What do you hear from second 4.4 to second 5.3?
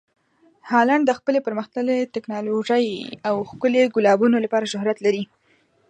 لپاره شهرت لري.